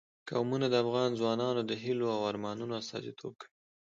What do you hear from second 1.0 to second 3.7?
ځوانانو د هیلو او ارمانونو استازیتوب کوي.